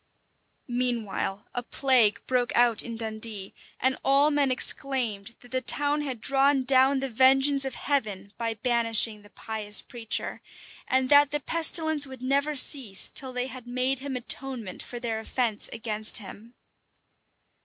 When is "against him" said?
15.71-16.55